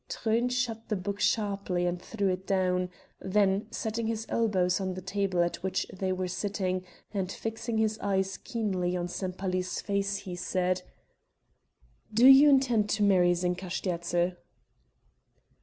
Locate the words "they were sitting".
5.93-6.83